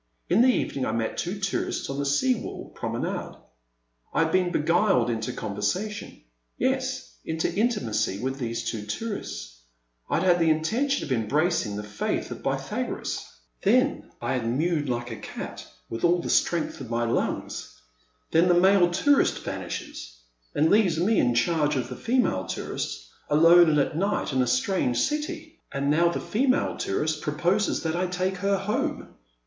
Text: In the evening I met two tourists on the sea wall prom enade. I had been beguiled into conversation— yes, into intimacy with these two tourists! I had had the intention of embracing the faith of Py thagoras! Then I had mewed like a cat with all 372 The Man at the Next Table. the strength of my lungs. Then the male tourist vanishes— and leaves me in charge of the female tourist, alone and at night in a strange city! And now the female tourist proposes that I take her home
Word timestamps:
In 0.31 0.41
the 0.41 0.47
evening 0.47 0.83
I 0.83 0.93
met 0.93 1.15
two 1.15 1.37
tourists 1.39 1.87
on 1.87 1.99
the 1.99 2.07
sea 2.07 2.33
wall 2.33 2.69
prom 2.73 2.95
enade. 2.95 3.37
I 4.11 4.23
had 4.23 4.31
been 4.31 4.51
beguiled 4.51 5.11
into 5.11 5.31
conversation— 5.31 6.23
yes, 6.57 7.17
into 7.23 7.53
intimacy 7.53 8.17
with 8.19 8.39
these 8.39 8.63
two 8.63 8.87
tourists! 8.87 9.57
I 10.09 10.17
had 10.17 10.25
had 10.25 10.39
the 10.39 10.49
intention 10.49 11.03
of 11.05 11.11
embracing 11.11 11.75
the 11.75 11.83
faith 11.83 12.31
of 12.31 12.41
Py 12.43 12.49
thagoras! 12.57 13.23
Then 13.61 14.09
I 14.19 14.33
had 14.33 14.47
mewed 14.49 14.89
like 14.89 15.11
a 15.11 15.15
cat 15.17 15.67
with 15.87 16.03
all 16.03 16.19
372 16.23 16.83
The 16.85 16.89
Man 16.89 17.09
at 17.09 17.13
the 17.13 17.13
Next 17.13 17.19
Table. 17.19 17.39
the 17.43 17.47
strength 17.47 17.51
of 17.51 17.59
my 17.59 17.61
lungs. 17.61 17.81
Then 18.31 18.47
the 18.47 18.55
male 18.59 18.89
tourist 18.89 19.39
vanishes— 19.43 20.15
and 20.55 20.71
leaves 20.71 20.99
me 20.99 21.19
in 21.19 21.35
charge 21.35 21.75
of 21.75 21.89
the 21.89 21.95
female 21.95 22.47
tourist, 22.47 23.07
alone 23.29 23.69
and 23.69 23.77
at 23.77 23.95
night 23.95 24.33
in 24.33 24.41
a 24.41 24.47
strange 24.47 24.97
city! 24.99 25.59
And 25.71 25.91
now 25.91 26.09
the 26.09 26.19
female 26.19 26.75
tourist 26.77 27.21
proposes 27.21 27.83
that 27.83 27.95
I 27.95 28.07
take 28.07 28.37
her 28.37 28.57
home 28.57 29.09